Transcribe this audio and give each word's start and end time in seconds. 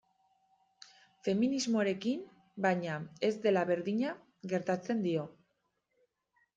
Feminismoarekin, 1.27 2.25
baina, 2.69 2.97
ez 3.31 3.33
dela 3.47 3.67
berdina 3.75 4.19
gertatzen 4.57 5.09
dio. 5.09 5.31